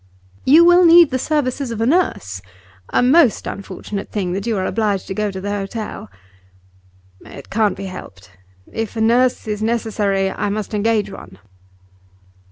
[0.45, 2.41] 'You will need the services of a nurse.
[2.89, 6.09] A most unfortunate thing that you are obliged to go to the hotel.'
[7.23, 8.31] 'It can't be helped.
[8.73, 11.37] If a nurse is necessary, I must engage one.